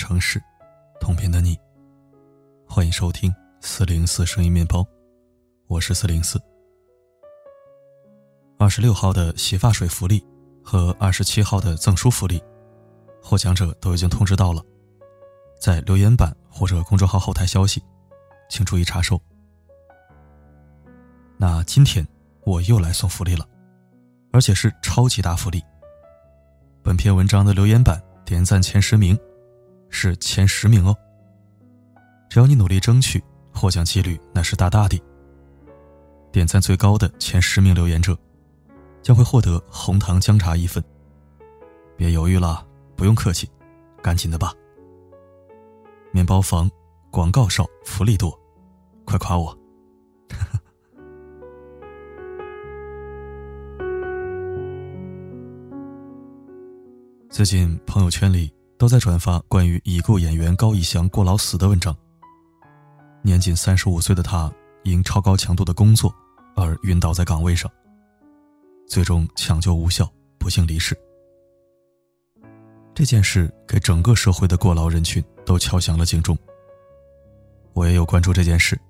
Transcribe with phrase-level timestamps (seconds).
[0.00, 0.42] 城市，
[0.98, 1.54] 同频的你。
[2.66, 3.30] 欢迎收听
[3.60, 4.82] 四零四声音面包，
[5.66, 6.40] 我是四零四。
[8.58, 10.26] 二十六号的洗发水福利
[10.64, 12.42] 和二十七号的赠书福利，
[13.22, 14.64] 获奖者都已经通知到了，
[15.60, 17.84] 在留言板或者公众号后台消息，
[18.48, 19.20] 请注意查收。
[21.36, 22.08] 那今天
[22.46, 23.46] 我又来送福利了，
[24.32, 25.62] 而且是超级大福利。
[26.82, 29.14] 本篇文章的留言板点赞前十名，
[29.90, 30.96] 是前十名哦。
[32.28, 34.98] 只要你努力争取，获奖几率那是大大的。
[36.32, 38.16] 点赞最高的前十名留言者，
[39.02, 40.82] 将会获得红糖姜茶一份。
[41.96, 43.50] 别犹豫了，不用客气，
[44.00, 44.54] 赶紧的吧。
[46.12, 46.70] 面包房
[47.10, 48.32] 广告少，福利多，
[49.04, 49.58] 快夸我！
[57.28, 61.94] 最近朋友圈里都在转发关于已故演员高以翔过劳死的文章。
[63.20, 64.50] 年仅三十五岁的他，
[64.84, 66.10] 因超高强度的工作
[66.56, 67.70] 而晕倒在岗位上，
[68.88, 70.98] 最终抢救无效，不幸离世。
[72.94, 76.34] 这件事给整个社会的过劳人群都敲响了警钟。
[77.74, 78.80] 我也有关注这件事，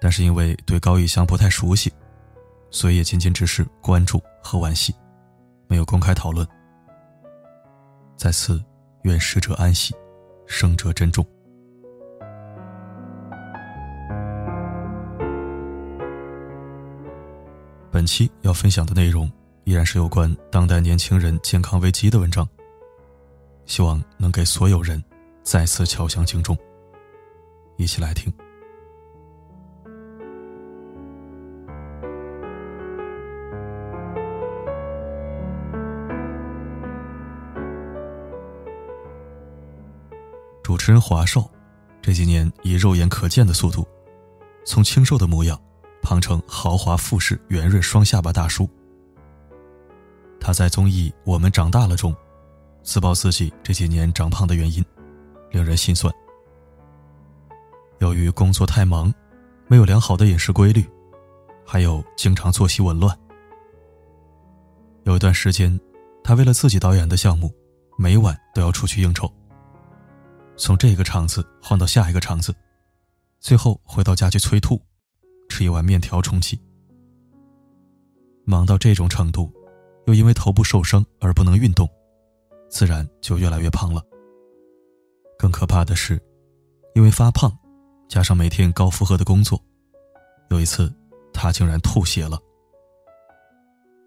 [0.00, 1.92] 但是因为对高以翔不太熟悉，
[2.68, 4.92] 所以也仅仅只是关注和惋惜，
[5.68, 6.44] 没有公开讨论。
[8.16, 8.60] 在此，
[9.02, 9.94] 愿逝者安息，
[10.46, 11.24] 生者珍重。
[17.90, 19.30] 本期要分享的内容
[19.64, 22.48] 依然是有关当代年轻人健康危机的文章，
[23.66, 25.02] 希望能给所有人
[25.42, 26.56] 再次敲响警钟。
[27.76, 28.32] 一起来听。
[40.88, 41.46] 主持人华少，
[42.00, 43.86] 这几年以肉眼可见的速度，
[44.64, 45.60] 从清瘦的模样
[46.00, 48.66] 胖成豪华富士圆润双下巴大叔。
[50.40, 52.16] 他在综艺《我们长大了》中，
[52.82, 54.82] 自曝自己这几年长胖的原因，
[55.50, 56.10] 令人心酸。
[57.98, 59.12] 由于工作太忙，
[59.66, 60.82] 没有良好的饮食规律，
[61.66, 63.14] 还有经常作息紊乱。
[65.02, 65.78] 有一段时间，
[66.24, 67.52] 他为了自己导演的项目，
[67.98, 69.30] 每晚都要出去应酬。
[70.58, 72.52] 从这个场子换到下一个场子，
[73.38, 74.82] 最后回到家去催吐，
[75.48, 76.60] 吃一碗面条充饥。
[78.44, 79.52] 忙到这种程度，
[80.06, 81.88] 又因为头部受伤而不能运动，
[82.68, 84.02] 自然就越来越胖了。
[85.38, 86.20] 更可怕的是，
[86.94, 87.56] 因为发胖，
[88.08, 89.62] 加上每天高负荷的工作，
[90.50, 90.92] 有一次
[91.32, 92.36] 他竟然吐血了。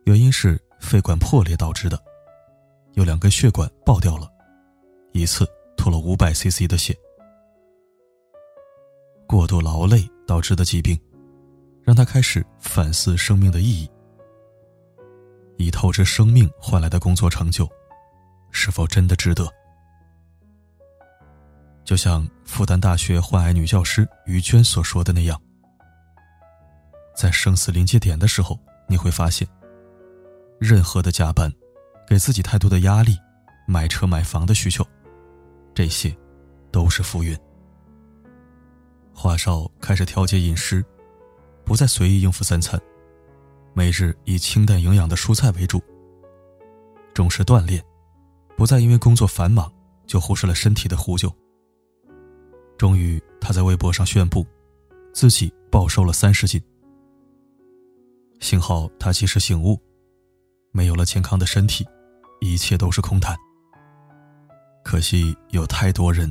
[0.04, 1.98] 原因是肺管破裂导致的，
[2.96, 4.30] 有两根血管爆掉了，
[5.14, 5.48] 一次。
[5.82, 6.96] 吐了五百 CC 的血，
[9.28, 10.96] 过度劳累导致的疾病，
[11.82, 13.90] 让他开始反思生命的意义。
[15.58, 17.68] 以透支生命换来的工作成就，
[18.52, 19.52] 是否真的值得？
[21.84, 25.42] 就像复旦大学患癌女教师于娟所说的那样，
[27.16, 29.48] 在生死临界点的时候，你会发现，
[30.60, 31.52] 任何的加班，
[32.08, 33.18] 给自己太多的压力，
[33.66, 34.86] 买车买房的需求。
[35.74, 36.16] 这些，
[36.72, 37.38] 都是浮云。
[39.14, 40.84] 华少开始调节饮食，
[41.64, 42.80] 不再随意应付三餐，
[43.74, 45.82] 每日以清淡营养的蔬菜为主。
[47.14, 47.84] 重视锻炼，
[48.56, 49.72] 不再因为工作繁忙
[50.08, 51.32] 就忽视了身体的呼救。
[52.78, 54.46] 终于，他在微博上宣布，
[55.14, 56.62] 自己暴瘦了三十斤。
[58.40, 59.80] 幸好他及时醒悟，
[60.72, 61.86] 没有了健康的身体，
[62.40, 63.38] 一切都是空谈。
[64.92, 66.30] 可惜有太多人，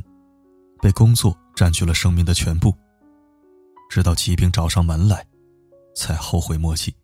[0.83, 2.77] 被工作占据了生命的全部，
[3.89, 5.27] 直到疾病找上门来，
[5.97, 6.95] 才后悔莫及。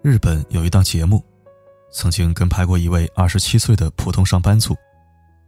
[0.00, 1.20] 日本有一档节目，
[1.90, 4.76] 曾经跟拍过一位二十七岁的普通上班族，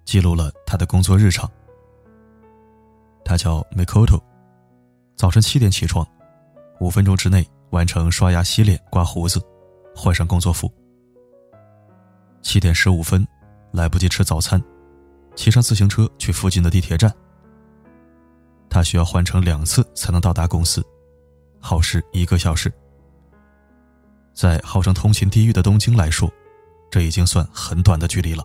[0.05, 1.49] 记录了他的工作日常。
[3.25, 4.21] 他叫 Mikoto，
[5.15, 6.05] 早晨七点起床，
[6.81, 9.41] 五分钟之内完成刷牙、洗脸、刮胡子，
[9.95, 10.69] 换上工作服。
[12.43, 13.27] 七点十五分，
[13.73, 14.63] 来不及吃早餐，
[15.35, 17.13] 骑上自行车去附近的地铁站。
[18.69, 20.85] 他需要换乘两次才能到达公司，
[21.61, 22.73] 耗时一个小时。
[24.33, 26.33] 在号称通勤地狱的东京来说，
[26.91, 28.43] 这已经算很短的距离了。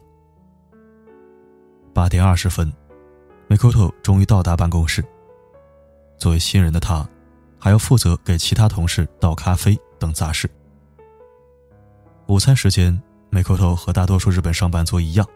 [1.93, 2.71] 八点二十分，
[3.47, 5.03] 美科特终于到达办公室。
[6.17, 7.07] 作为新人的他，
[7.57, 10.49] 还要负责给其他同事倒咖啡等杂事。
[12.27, 13.01] 午餐时间。
[13.29, 15.27] 美口头和大多数日本上班族一样，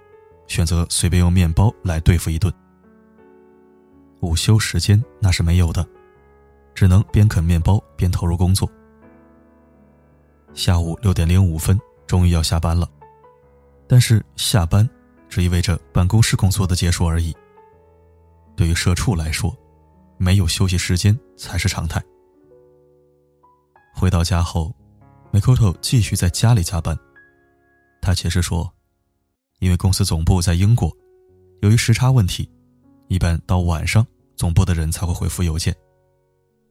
[0.47, 2.53] 选择随便用面包来对付一顿。
[4.21, 5.85] 午休时间那是没有的，
[6.73, 8.69] 只能边啃面包边投入工作。
[10.53, 12.89] 下午六点零五分，终于要下班了，
[13.87, 14.87] 但是下班
[15.27, 17.35] 只意味着办公室工作的结束而已。
[18.55, 19.55] 对于社畜来说，
[20.17, 22.03] 没有休息时间才是常态。
[23.93, 24.73] 回到家后
[25.31, 26.97] ，Mikoto 继续在家里加班。
[28.01, 28.71] 他解释说，
[29.59, 30.91] 因为公司总部在英国，
[31.61, 32.49] 由于时差问题，
[33.07, 34.05] 一般到晚上
[34.35, 35.75] 总部的人才会回复邮件，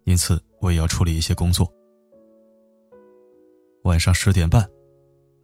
[0.05, 1.71] 因此我也要处理一些工作。
[3.85, 4.69] 晚上十点半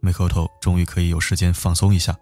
[0.01, 2.17] ，Mikoto 终于可以有时间放松一下，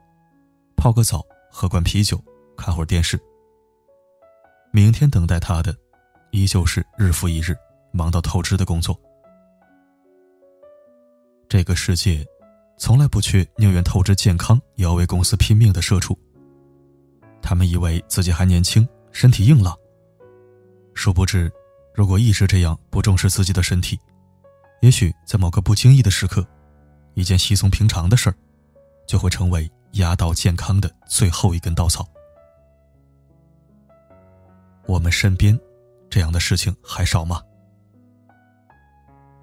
[0.75, 2.21] 泡个澡，喝罐啤酒，
[2.56, 3.19] 看会儿电视。
[4.71, 5.75] 明天等待他的，
[6.31, 7.56] 依旧是日复一日
[7.92, 9.00] 忙到透支的工作。
[11.48, 12.25] 这个世界，
[12.83, 16.19] 从来不缺宁愿透支健康也要为公司拼命的社畜。
[17.41, 19.74] 他们以为自己还年轻，身体硬朗。
[20.94, 21.50] 殊不知，
[21.95, 23.97] 如果一直这样不重视自己的身体，
[24.81, 26.45] 也许在某个不经意的时刻，
[27.13, 28.35] 一件稀松平常的事儿，
[29.07, 32.06] 就会成为压倒健康的最后一根稻草。
[34.88, 35.57] 我们身边，
[36.09, 37.41] 这样的事情还少吗？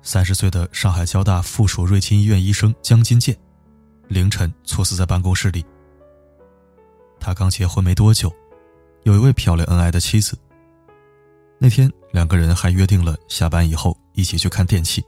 [0.02, 3.36] 三十岁的上海交大附属瑞金医院医生江金健，
[4.08, 5.64] 凌晨猝死在办公室里。
[7.18, 8.32] 他刚结婚没多久，
[9.02, 10.36] 有一位漂亮恩爱的妻子。
[11.58, 15.04] 那天两个人还约定了下班以后一起去看电器。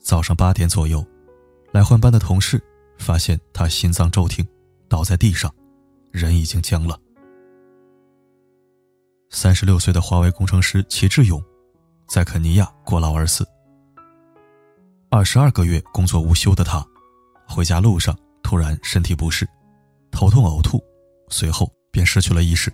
[0.00, 1.04] 早上八点左右，
[1.72, 2.62] 来换班的同事
[2.96, 4.46] 发现他心脏骤停，
[4.88, 5.54] 倒在地上，
[6.10, 6.98] 人已经僵了。
[9.28, 11.42] 三十六岁的华为工程师齐志勇。
[12.06, 13.46] 在肯尼亚过劳而死。
[15.10, 16.84] 二十二个月工作无休的他，
[17.48, 19.48] 回家路上突然身体不适，
[20.10, 20.82] 头痛呕吐，
[21.28, 22.72] 随后便失去了意识。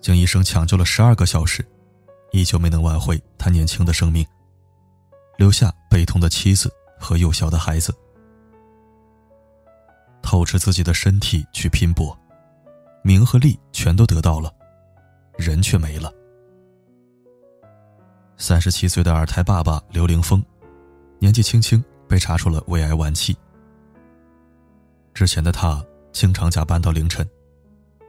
[0.00, 1.64] 经医生抢救了十二个小时，
[2.32, 4.26] 依旧没能挽回他年轻的生命，
[5.36, 7.94] 留下悲痛的妻子和幼小的孩子。
[10.22, 12.18] 透支自己的身体去拼搏，
[13.02, 14.52] 名和利全都得到了，
[15.36, 16.12] 人却没了。
[18.40, 20.42] 三十七岁的二胎爸爸刘凌峰，
[21.18, 23.36] 年纪轻轻被查出了胃癌晚期。
[25.12, 27.28] 之前的他经常加班到凌晨，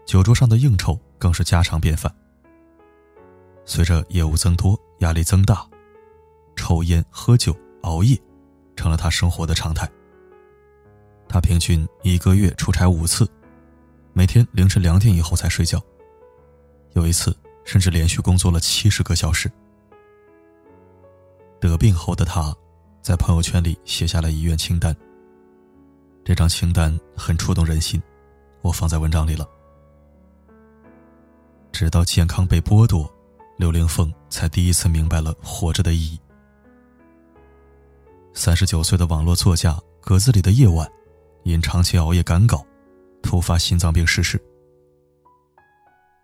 [0.06, 2.10] 酒桌上的应酬更是家常便饭。
[3.66, 5.68] 随着业务增多，压力增大，
[6.56, 8.18] 抽烟、喝酒、熬夜，
[8.78, 9.86] 成了他生活的常态。
[11.28, 13.30] 他平均一个月出差五次，
[14.14, 15.78] 每天凌晨两点以后才睡觉。
[16.94, 17.36] 有一次，
[17.66, 19.52] 甚至连续工作了七十个小时。
[21.62, 22.54] 得病后的他，
[23.04, 24.94] 在朋友圈里写下了医院清单。
[26.26, 28.02] 这张清单很触动人心，
[28.64, 29.48] 我放在文章里了。
[31.72, 33.08] 直到健康被剥夺，
[33.58, 36.20] 刘凌峰才第一次明白了活着的意义。
[38.34, 40.90] 三十九岁的网络作家格子里的夜晚，
[41.44, 42.66] 因长期熬夜赶稿，
[43.22, 44.42] 突发心脏病逝世。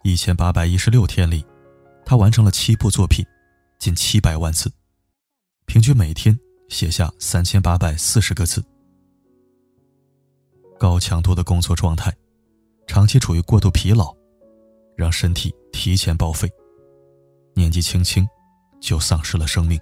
[0.04, 1.46] 一千八百一十六天里，
[2.06, 3.24] 他完成了七部作品，
[3.78, 4.72] 近七百万字。
[5.68, 6.38] 平均每天
[6.70, 8.64] 写下三千八百四十个字。
[10.80, 12.12] 高强度的工作状态，
[12.88, 14.16] 长期处于过度疲劳，
[14.96, 16.50] 让身体提前报废，
[17.54, 18.26] 年纪轻轻
[18.80, 19.78] 就丧失了生命。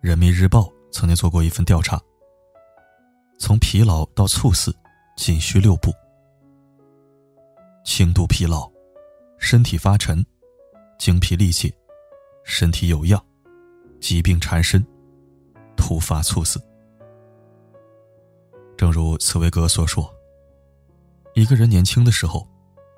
[0.00, 2.00] 人民日报曾经做过一份调查，
[3.38, 4.72] 从疲劳到猝死
[5.16, 5.90] 仅需六步：
[7.84, 8.70] 轻度疲劳，
[9.36, 10.24] 身体发沉，
[10.96, 11.74] 精疲力竭，
[12.44, 13.20] 身体有恙。
[14.00, 14.84] 疾病缠身，
[15.76, 16.60] 突发猝死。
[18.76, 20.08] 正如茨威格所说
[21.34, 22.46] ：“一个人年轻的时候，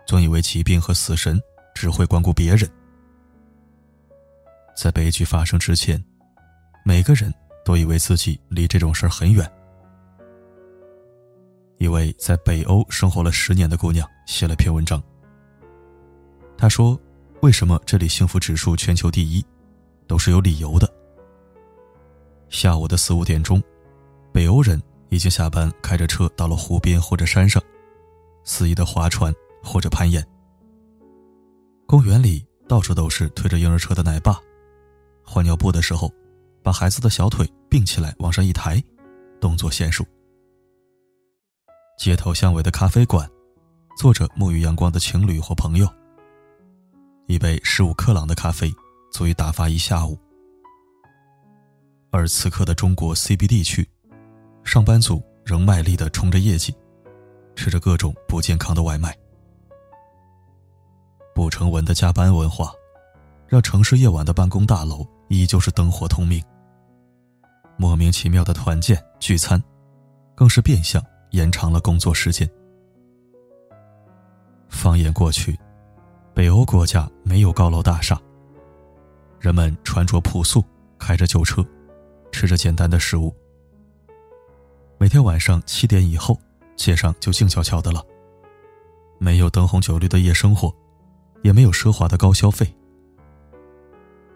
[0.07, 1.41] 总以为疾病和死神
[1.75, 2.69] 只会光顾别人。
[4.77, 6.03] 在悲剧发生之前，
[6.85, 7.33] 每个人
[7.65, 9.51] 都以为自己离这种事儿很远。”
[11.79, 15.01] 一位在北欧生活了十年的姑娘写了篇文章。
[16.57, 17.01] 她说
[17.41, 19.45] ：“为什么这里幸福指数全球第一？”
[20.09, 20.93] 都是有理由的。
[22.49, 23.63] 下午的四五点钟，
[24.33, 27.63] 北欧人已经下班，开着车到了湖边或者山上，
[28.43, 30.27] 肆意的划船或者攀岩。
[31.87, 34.41] 公园里到处都是推着婴儿车的奶爸，
[35.23, 36.11] 换尿布的时候，
[36.63, 38.83] 把孩子的小腿并起来往上一抬，
[39.41, 40.05] 动作娴熟。
[41.99, 43.29] 街头巷尾的咖啡馆，
[43.99, 45.87] 坐着沐浴阳光的情侣或朋友，
[47.27, 48.73] 一杯十五克朗的咖啡。
[49.19, 50.17] 足以打发一下午。
[52.13, 53.85] 而此刻的中国 CBD 区，
[54.63, 56.73] 上班族仍卖力的冲着业绩，
[57.57, 59.13] 吃着各种不健康的外卖。
[61.35, 62.73] 不成文的加班文化，
[63.49, 66.41] 让城市夜晚的办公大楼依旧是灯火通明。
[67.77, 69.61] 莫名其妙的团建聚餐，
[70.37, 72.49] 更是变相延长了工作时间。
[74.69, 75.59] 放眼过去，
[76.33, 78.17] 北欧国家没有高楼大厦，
[79.41, 80.65] 人们穿着朴素，
[80.99, 81.65] 开着旧车，
[82.33, 83.35] 吃着简单的食物。
[84.99, 86.39] 每天晚上七点以后，
[86.77, 88.05] 街上就静悄悄的了，
[89.19, 90.75] 没有灯红酒绿的夜生活。
[91.45, 92.67] 也没有奢华的高消费，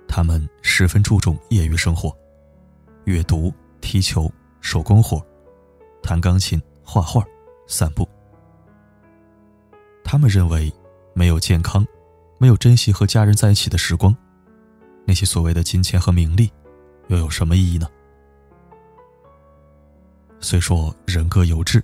[0.06, 2.16] 他们十分注重业余生活，
[3.06, 5.20] 阅读、踢球、手工活，
[6.00, 7.24] 弹钢琴、画画、
[7.66, 8.08] 散步。
[10.04, 10.72] 他们认为，
[11.12, 11.84] 没有健康，
[12.38, 14.16] 没有珍惜和家人在一起的时光，
[15.04, 16.50] 那些所谓的金钱和名利，
[17.08, 17.88] 又有什么意义呢？
[20.40, 21.82] 虽说人各有志，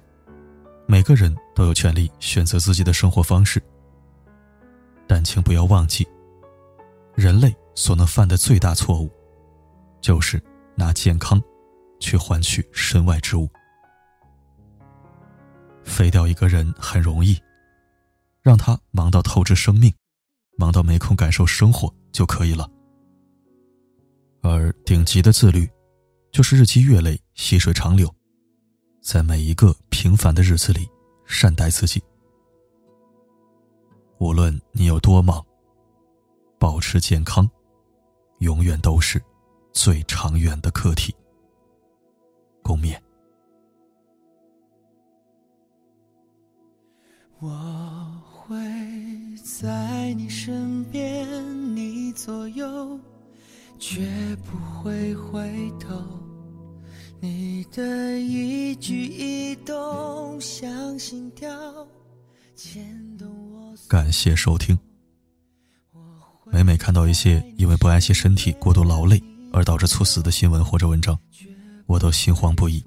[0.87, 3.63] 每个人都有权利选择自己的生活方式。
[5.07, 6.07] 但请不要忘记，
[7.15, 9.11] 人类所能犯的最大错误，
[10.01, 10.43] 就是
[10.75, 11.41] 拿健康
[11.99, 13.49] 去换取身外之物。
[15.85, 17.41] 废掉一个人很容易，
[18.43, 19.93] 让他忙到透支生命，
[20.57, 22.69] 忙到没空感受生活就可以了。
[24.89, 25.69] 顶级的自律，
[26.33, 28.11] 就是日积月累、细水长流，
[29.03, 30.89] 在每一个平凡的日子里
[31.27, 32.03] 善待自己。
[34.17, 35.45] 无论你有多忙，
[36.59, 37.47] 保持健康，
[38.39, 39.23] 永远都是
[39.75, 41.15] 最长远的课题。
[42.63, 42.99] 共勉。
[47.41, 47.51] 我
[48.33, 48.57] 会
[49.45, 52.99] 在你身边，你左右，
[53.79, 56.05] 绝不会回头。
[57.21, 61.49] 你的一举一动，像心跳，
[62.55, 63.29] 牵动。
[63.89, 64.79] 感谢收听。
[66.47, 71.19] 每每看到一些因为不爱惜身体、过度劳累而导致猝死的新闻或者文章，
[71.87, 72.83] 我都心慌不已。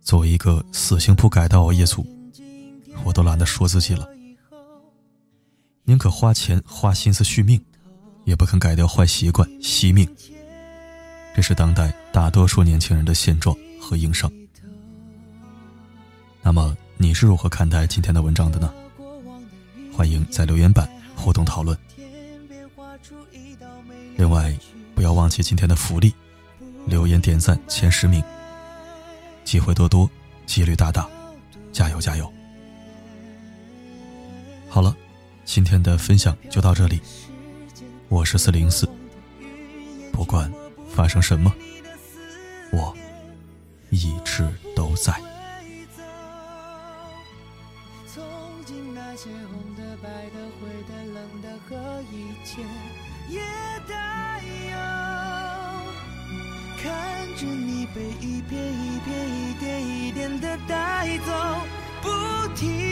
[0.00, 2.06] 作为一个死性不改的熬夜族，
[3.04, 4.08] 我都懒得说自己了。
[5.84, 7.60] 宁可花钱花心思续命，
[8.24, 10.08] 也不肯改掉坏习惯惜命。
[11.34, 14.30] 这是当代大多数年轻人的现状和硬伤。
[16.42, 18.72] 那么你是如何看待今天的文章的呢？
[19.94, 21.76] 欢迎在留言板互动讨论。
[24.16, 24.54] 另外，
[24.94, 26.12] 不要忘记今天的福利，
[26.86, 28.22] 留言点赞前十名，
[29.44, 30.08] 机会多多，
[30.46, 31.08] 几率大大，
[31.72, 32.30] 加油加油！
[34.68, 34.94] 好了，
[35.44, 37.00] 今天的分享就到这里，
[38.12, 38.86] 我是四零四，
[40.12, 40.52] 不管
[40.94, 41.50] 发生什么，
[42.70, 42.94] 我
[43.88, 45.14] 一直都在。
[53.30, 53.40] 也
[53.88, 54.76] 带有
[56.82, 61.32] 看着你被一片一片、一点一点的带走，
[62.02, 62.10] 不
[62.54, 62.91] 停。